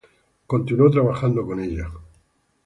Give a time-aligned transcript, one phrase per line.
[0.03, 0.09] Él
[0.47, 1.87] continuó trabajando con ella.